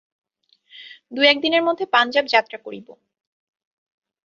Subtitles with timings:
[1.11, 2.87] দু-এক দিনের মধ্যে পাঞ্জাব যাত্রা করিব।